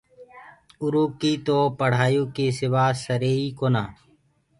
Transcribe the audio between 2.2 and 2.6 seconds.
ڪي